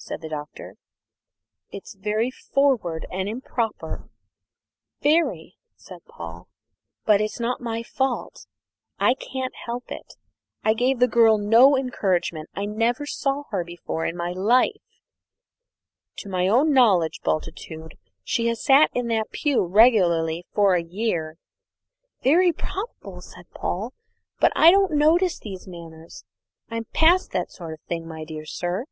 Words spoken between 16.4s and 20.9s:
own knowledge, Bultitude, she has sat in that pew regularly for a